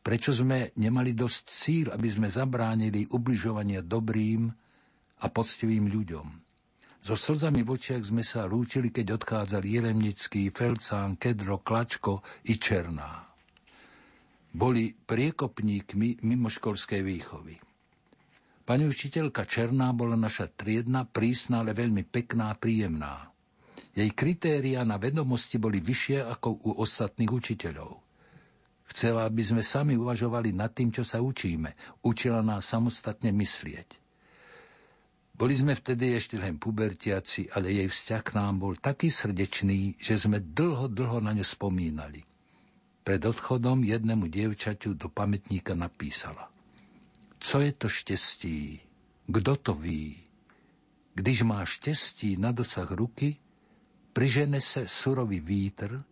[0.00, 4.48] Prečo sme nemali dosť síl, aby sme zabránili ubližovania dobrým,
[5.20, 6.26] a poctivým ľuďom.
[7.00, 13.24] So slzami v očiach sme sa lúčili, keď odchádzali Jeremnický, Felcán, Kedro, Klačko i Černá.
[14.52, 17.56] Boli priekopníkmi mimoškolskej výchovy.
[18.68, 23.32] Pani učiteľka Černá bola naša triedna, prísna, ale veľmi pekná príjemná.
[23.96, 27.98] Jej kritéria na vedomosti boli vyššie ako u ostatných učiteľov.
[28.90, 31.74] Chcela, aby sme sami uvažovali nad tým, čo sa učíme.
[32.04, 34.09] Učila nás samostatne myslieť.
[35.40, 40.20] Boli sme vtedy ešte len pubertiaci, ale jej vzťah k nám bol taký srdečný, že
[40.20, 42.20] sme dlho, dlho na ňu spomínali.
[43.00, 46.52] Pred odchodom jednému dievčaťu do pamätníka napísala.
[47.40, 48.84] Co je to štestí?
[49.24, 50.20] Kdo to ví?
[51.16, 53.40] Když má štěstí na dosah ruky,
[54.12, 56.04] prižene se surový vítr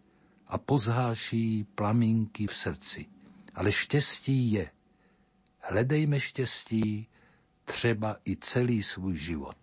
[0.49, 3.07] a pozháší plamínky v srdci.
[3.53, 4.70] Ale štěstí je.
[5.61, 7.07] Hledejme štěstí,
[7.69, 9.57] třeba i celý svůj život.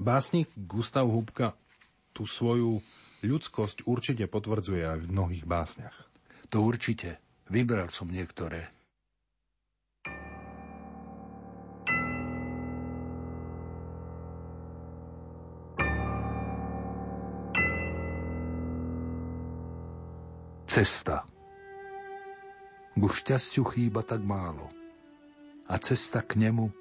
[0.00, 1.54] Básnik Gustav Hubka
[2.12, 2.82] tú svoju
[3.22, 5.96] ľudskosť určite potvrdzuje aj v mnohých básniach.
[6.50, 7.22] To určite.
[7.48, 8.68] Vybral som niektoré.
[20.68, 21.24] Cesta.
[22.98, 24.77] Ku šťastiu chýba tak málo
[25.68, 26.72] a cesta k nemu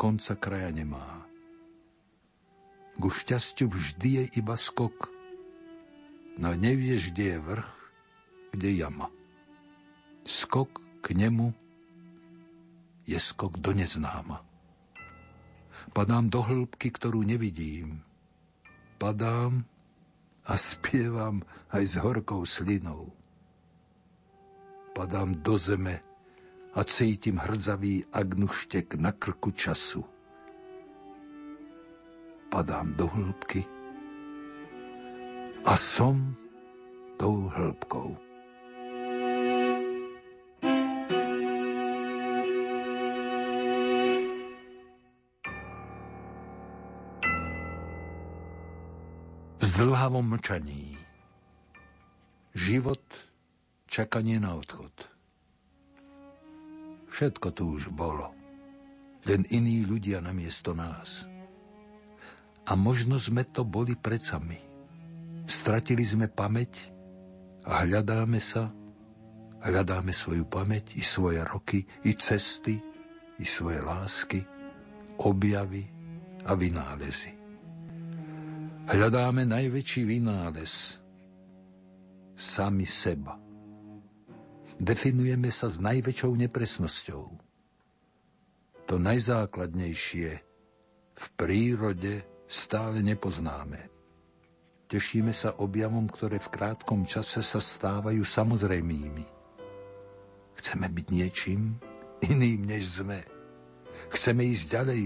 [0.00, 1.28] konca kraja nemá.
[2.96, 5.12] Ku šťastiu vždy je iba skok,
[6.40, 7.72] no nevieš, kde je vrch,
[8.56, 9.08] kde jama.
[10.24, 11.52] Skok k nemu
[13.04, 14.40] je skok do neznáma.
[15.92, 18.00] Padám do hĺbky, ktorú nevidím.
[18.96, 19.68] Padám
[20.48, 23.12] a spievam aj s horkou slinou.
[24.96, 26.00] Padám do zeme,
[26.74, 30.04] a cítim hrdzavý agnuštek na krku času.
[32.50, 33.62] Padám do hĺbky
[35.64, 36.34] a som
[37.18, 38.18] tou hĺbkou.
[49.62, 50.94] Zdlhavom mlčaní
[52.54, 53.02] život
[53.90, 55.13] čakanie na odchod.
[57.14, 58.34] Všetko tu už bolo.
[59.22, 61.30] Len iní ľudia namiesto nás.
[62.66, 64.58] A možno sme to boli predsa my.
[65.46, 66.90] Stratili sme pamäť
[67.62, 68.66] a hľadáme sa,
[69.62, 72.82] hľadáme svoju pamäť i svoje roky, i cesty,
[73.38, 74.42] i svoje lásky,
[75.22, 75.86] objavy
[76.42, 77.30] a vynálezy.
[78.90, 80.98] Hľadáme najväčší vynález,
[82.34, 83.43] sami seba
[84.78, 87.24] definujeme sa s najväčšou nepresnosťou.
[88.84, 90.30] To najzákladnejšie
[91.14, 93.88] v prírode stále nepoznáme.
[94.84, 99.24] Tešíme sa objavom, ktoré v krátkom čase sa stávajú samozrejmými.
[100.60, 101.80] Chceme byť niečím
[102.20, 103.24] iným, než sme.
[104.12, 105.02] Chceme ísť ďalej,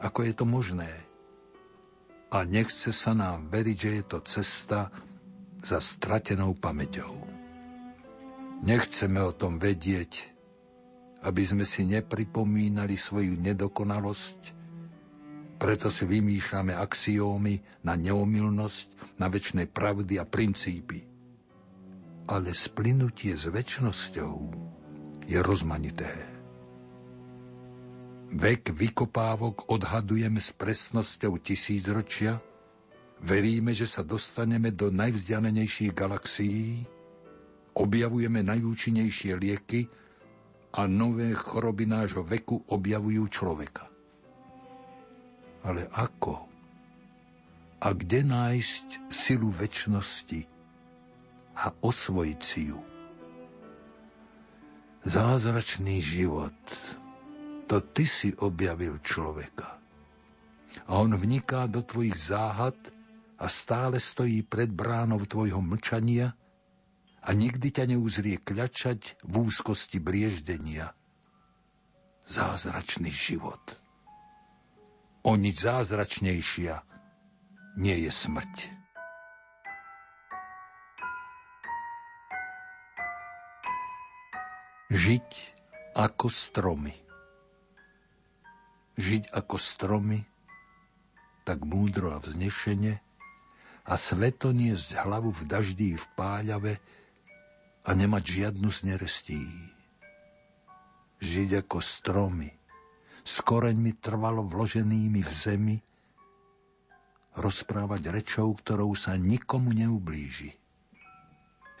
[0.00, 0.92] ako je to možné.
[2.30, 4.88] A nechce sa nám veriť, že je to cesta
[5.60, 7.35] za stratenou pamäťou.
[8.64, 10.32] Nechceme o tom vedieť,
[11.26, 14.40] aby sme si nepripomínali svoju nedokonalosť,
[15.56, 21.00] preto si vymýšľame axiómy na neomilnosť, na väčšie pravdy a princípy.
[22.28, 24.34] Ale splynutie s väčšnosťou
[25.26, 26.12] je rozmanité.
[28.36, 32.42] Vek vykopávok odhadujeme s presnosťou tisícročia,
[33.22, 36.84] veríme, že sa dostaneme do najvzdialenejších galaxií,
[37.76, 39.84] objavujeme najúčinnejšie lieky
[40.76, 43.84] a nové choroby nášho veku objavujú človeka.
[45.60, 46.48] Ale ako?
[47.84, 50.40] A kde nájsť silu väčšnosti
[51.60, 52.80] a osvojiť si ju?
[55.06, 56.56] Zázračný život,
[57.68, 59.76] to ty si objavil človeka.
[60.88, 62.76] A on vniká do tvojich záhad
[63.36, 66.32] a stále stojí pred bránou tvojho mlčania–
[67.26, 70.94] a nikdy ťa neuzrie kľačať v úzkosti brieždenia.
[72.26, 73.62] Zázračný život.
[75.26, 76.86] O nič zázračnejšia
[77.82, 78.54] nie je smrť.
[84.86, 85.28] Žiť
[85.98, 86.94] ako stromy.
[88.94, 90.22] Žiť ako stromy,
[91.42, 93.02] tak múdro a vznešene,
[93.86, 96.82] a sveto niesť hlavu v daždí v páľave,
[97.86, 99.46] a nemať žiadnu z nerestí.
[101.22, 102.50] Žiť ako stromy,
[103.22, 105.76] s koreňmi trvalo vloženými v zemi
[107.36, 110.56] rozprávať rečou, ktorou sa nikomu neublíži.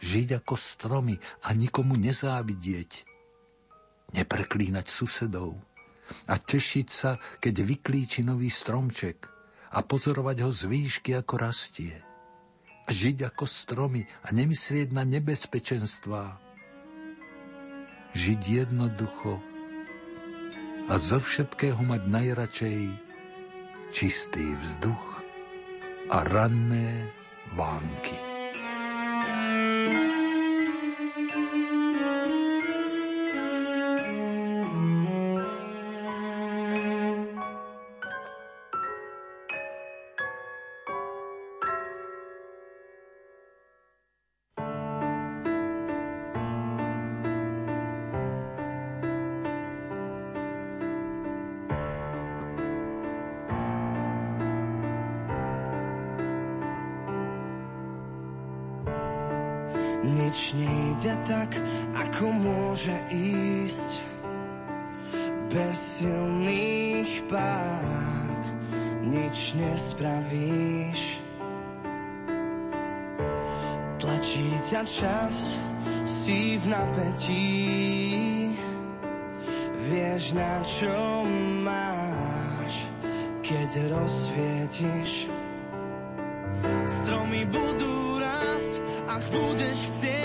[0.04, 3.08] Žiť ako stromy a nikomu nezávidieť.
[4.14, 5.58] Nepreklínať susedov
[6.30, 9.26] a tešiť sa, keď vyklíči nový stromček
[9.74, 12.05] a pozorovať ho z výšky, ako rastie.
[12.86, 16.38] Žiť ako stromy a nemyslieť na nebezpečenstvá.
[18.16, 19.42] Žiť jednoducho
[20.86, 22.80] a zo všetkého mať najradšej
[23.90, 25.06] čistý vzduch
[26.14, 27.10] a ranné
[27.58, 28.25] vánky.
[60.26, 61.54] Nič nejde tak,
[61.94, 63.90] ako môže ísť
[65.54, 68.42] bez silných pák.
[69.06, 71.22] Nič nespravíš.
[74.02, 75.62] Tlačí ťa čas,
[76.02, 77.54] si v napätí.
[79.86, 81.22] Vieš, na čo
[81.62, 82.74] máš,
[83.46, 85.30] keď rozsvietiš.
[86.82, 88.06] Stromy budú
[89.16, 90.15] ak budeš chcieť,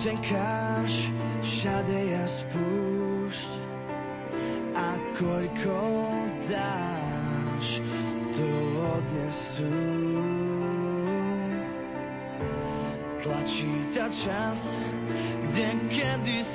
[0.00, 1.12] Utekáš,
[1.44, 3.52] všade je spúšť.
[4.72, 5.76] A koľko
[6.48, 7.84] dáš,
[8.32, 8.48] to
[8.80, 9.76] odnesú.
[13.20, 14.80] Tlačí ťa čas,
[15.44, 16.52] kde kedy s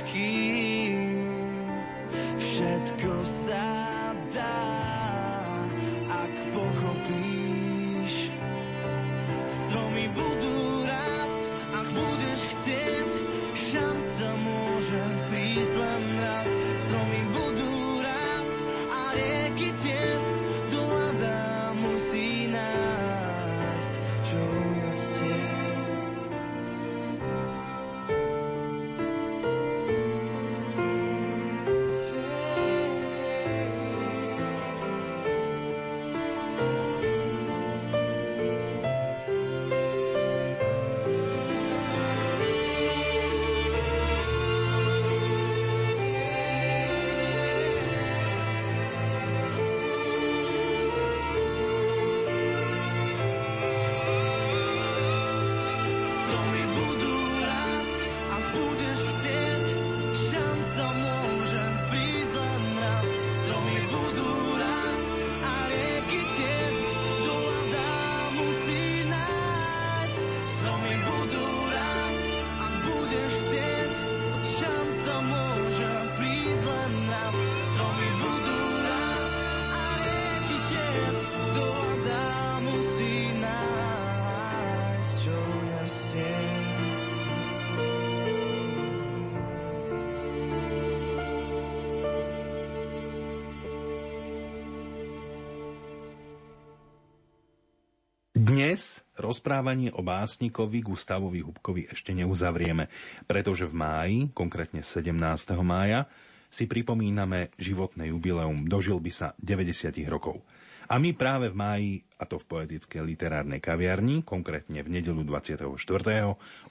[99.25, 102.87] rozprávanie o básnikovi Gustavovi Hubkovi ešte neuzavrieme,
[103.25, 105.17] pretože v máji, konkrétne 17.
[105.65, 106.05] mája,
[106.53, 108.69] si pripomíname životné jubileum.
[108.69, 110.39] Dožil by sa 90 rokov.
[110.85, 115.65] A my práve v máji, a to v poetickej literárnej kaviarni, konkrétne v nedelu 24.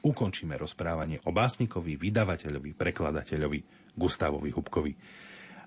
[0.07, 3.61] ukončíme rozprávanie o básnikovi, vydavateľovi, prekladateľovi
[3.99, 4.93] Gustavovi Hubkovi.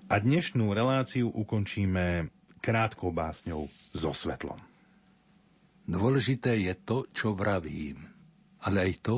[0.08, 2.32] A dnešnú reláciu ukončíme
[2.64, 4.56] krátkou básňou so svetlom.
[5.88, 8.04] Dôležité je to, čo vravím,
[8.60, 9.16] ale aj to,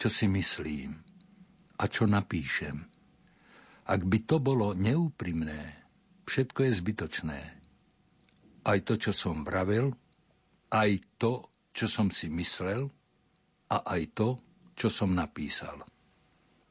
[0.00, 0.96] čo si myslím
[1.76, 2.80] a čo napíšem.
[3.84, 5.84] Ak by to bolo neúprimné,
[6.24, 7.40] všetko je zbytočné.
[8.64, 9.92] Aj to, čo som vravil,
[10.72, 10.90] aj
[11.20, 12.88] to, čo som si myslel
[13.68, 14.28] a aj to,
[14.80, 15.84] čo som napísal.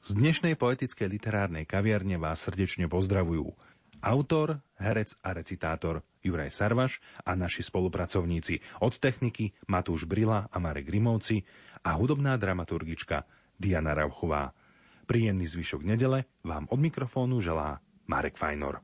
[0.01, 3.53] Z dnešnej poetickej literárnej kaviarne vás srdečne pozdravujú
[4.01, 10.91] autor, herec a recitátor Juraj Sarvaš a naši spolupracovníci od techniky Matúš Brila a Marek
[10.91, 11.41] Grimovci
[11.87, 13.23] a hudobná dramaturgička
[13.55, 14.51] Diana Rauchová.
[15.07, 17.79] Príjemný zvyšok nedele vám od mikrofónu želá
[18.11, 18.83] Marek Fajnor.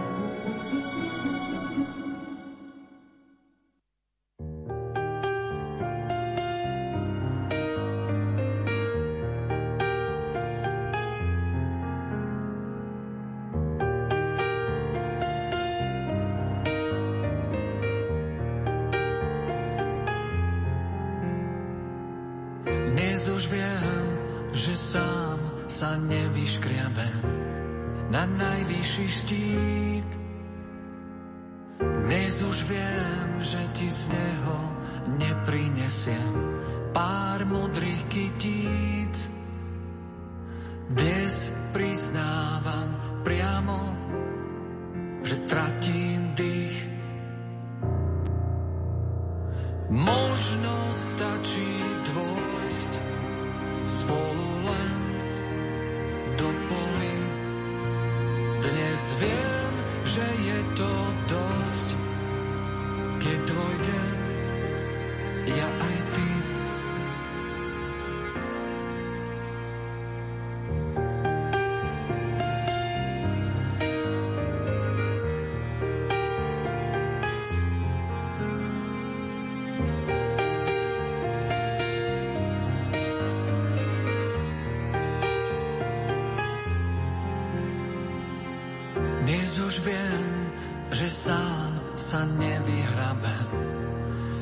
[91.11, 93.47] sám sa nevyhrabem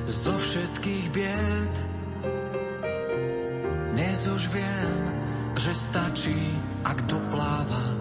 [0.06, 1.76] zo všetkých bied.
[3.98, 4.98] Dnes už viem,
[5.58, 6.38] že stačí,
[6.86, 7.98] ak doplávam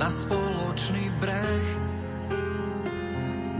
[0.00, 1.68] na spoločný breh.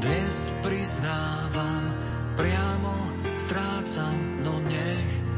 [0.01, 1.93] Dnes priznávam,
[2.41, 2.97] priamo
[3.37, 5.30] strácam, no nech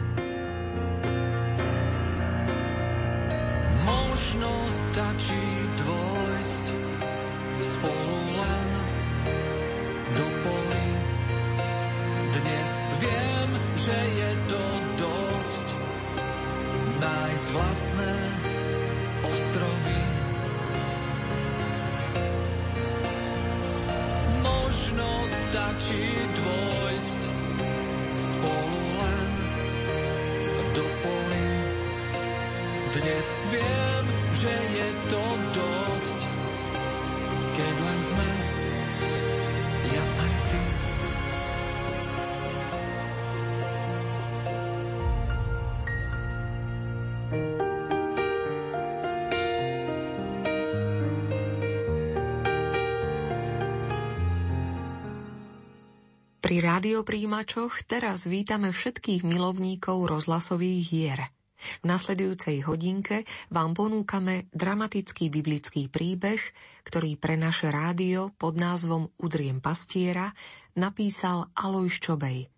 [56.52, 61.32] Pri rádiopríjimačoch teraz vítame všetkých milovníkov rozhlasových hier.
[61.80, 66.36] V nasledujúcej hodinke vám ponúkame dramatický biblický príbeh,
[66.84, 70.28] ktorý pre naše rádio pod názvom Udriem pastiera
[70.76, 72.52] napísal Alojš Čobej.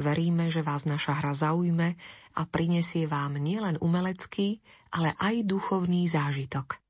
[0.00, 2.00] Veríme, že vás naša hra zaujme
[2.32, 4.64] a prinesie vám nielen umelecký,
[4.96, 6.80] ale aj duchovný zážitok.